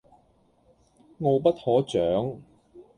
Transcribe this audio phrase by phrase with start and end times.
[1.21, 2.39] 傲不可長